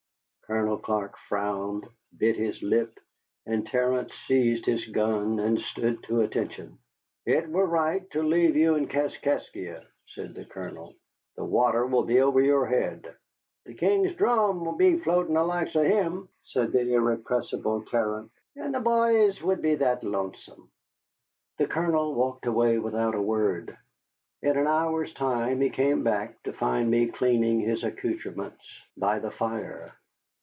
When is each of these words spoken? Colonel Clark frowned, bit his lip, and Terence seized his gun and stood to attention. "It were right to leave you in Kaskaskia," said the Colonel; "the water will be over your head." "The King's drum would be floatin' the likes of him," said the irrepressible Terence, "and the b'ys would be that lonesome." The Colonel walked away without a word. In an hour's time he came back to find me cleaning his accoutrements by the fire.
Colonel 0.51 0.79
Clark 0.79 1.15
frowned, 1.29 1.87
bit 2.17 2.35
his 2.35 2.61
lip, 2.61 2.99
and 3.45 3.65
Terence 3.65 4.13
seized 4.13 4.65
his 4.65 4.85
gun 4.85 5.39
and 5.39 5.61
stood 5.61 6.03
to 6.03 6.19
attention. 6.19 6.77
"It 7.25 7.47
were 7.47 7.65
right 7.65 8.11
to 8.11 8.21
leave 8.21 8.57
you 8.57 8.75
in 8.75 8.87
Kaskaskia," 8.89 9.87
said 10.07 10.33
the 10.35 10.43
Colonel; 10.43 10.93
"the 11.37 11.45
water 11.45 11.85
will 11.87 12.03
be 12.03 12.19
over 12.19 12.41
your 12.41 12.65
head." 12.65 13.15
"The 13.65 13.75
King's 13.75 14.13
drum 14.15 14.65
would 14.65 14.77
be 14.77 14.99
floatin' 14.99 15.35
the 15.35 15.43
likes 15.43 15.73
of 15.75 15.85
him," 15.85 16.27
said 16.43 16.73
the 16.73 16.95
irrepressible 16.95 17.83
Terence, 17.83 18.33
"and 18.57 18.73
the 18.73 18.81
b'ys 18.81 19.41
would 19.41 19.61
be 19.61 19.75
that 19.75 20.03
lonesome." 20.03 20.69
The 21.59 21.67
Colonel 21.67 22.13
walked 22.13 22.45
away 22.45 22.77
without 22.77 23.15
a 23.15 23.21
word. 23.21 23.77
In 24.41 24.57
an 24.57 24.67
hour's 24.67 25.13
time 25.13 25.61
he 25.61 25.69
came 25.69 26.03
back 26.03 26.43
to 26.43 26.51
find 26.51 26.91
me 26.91 27.07
cleaning 27.07 27.61
his 27.61 27.85
accoutrements 27.85 28.69
by 28.97 29.19
the 29.19 29.31
fire. 29.31 29.93